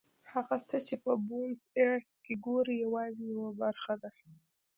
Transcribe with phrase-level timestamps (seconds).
[0.31, 4.09] هغه څه چې په بونیس ایرس کې ګورئ یوازې یوه برخه ده.